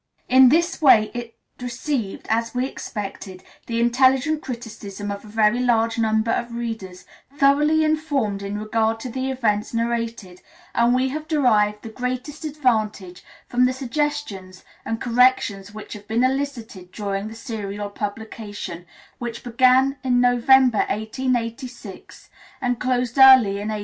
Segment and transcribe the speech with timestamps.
[0.27, 5.99] In this way it received, as we expected, the intelligent criticism of a very large
[5.99, 7.05] number of readers,
[7.37, 10.41] thoroughly informed in regard to the events narrated,
[10.73, 16.23] and we have derived the greatest advantage from the suggestions and corrections which have been
[16.23, 18.87] elicited during the serial publication,
[19.19, 22.27] which began in November, 1886,
[22.59, 23.79] and closed early in 1890.